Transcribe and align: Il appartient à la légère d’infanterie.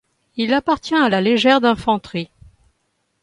Il 0.35 0.55
appartient 0.55 0.95
à 0.95 1.09
la 1.09 1.21
légère 1.21 1.61
d’infanterie. 1.61 2.31